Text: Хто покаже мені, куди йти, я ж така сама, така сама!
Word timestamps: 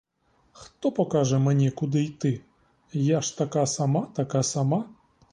Хто 0.51 0.91
покаже 0.91 1.37
мені, 1.39 1.71
куди 1.71 2.03
йти, 2.03 2.41
я 2.93 3.21
ж 3.21 3.37
така 3.37 3.65
сама, 3.65 4.07
така 4.15 4.43
сама! 4.43 4.89